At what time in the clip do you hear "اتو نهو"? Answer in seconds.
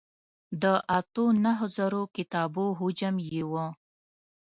0.97-1.65